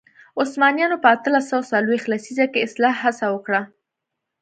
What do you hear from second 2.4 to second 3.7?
کې اصلاح هڅه وکړه.